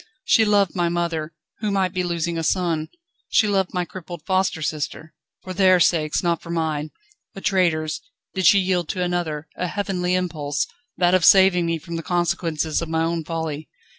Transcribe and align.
She 0.25 0.45
loved 0.45 0.73
my 0.75 0.89
mother, 0.89 1.31
who 1.59 1.69
might 1.69 1.93
be 1.93 2.01
losing 2.03 2.35
a 2.35 2.41
son; 2.41 2.89
she 3.29 3.47
loved 3.47 3.71
my 3.71 3.85
crippled 3.85 4.25
foster 4.25 4.63
sister; 4.63 5.13
for 5.43 5.53
their 5.53 5.79
sakes, 5.79 6.23
not 6.23 6.41
for 6.41 6.49
mine 6.49 6.89
a 7.35 7.39
traitor's 7.39 8.01
did 8.33 8.47
she 8.47 8.57
yield 8.57 8.89
to 8.89 9.03
another, 9.03 9.47
a 9.55 9.67
heavenly 9.67 10.15
impulse, 10.15 10.65
that 10.97 11.13
of 11.13 11.23
saving 11.23 11.67
me 11.67 11.77
from 11.77 11.97
the 11.97 12.01
consequences 12.01 12.81
of 12.81 12.89
my 12.89 13.03
own 13.03 13.23
folly. 13.23 13.69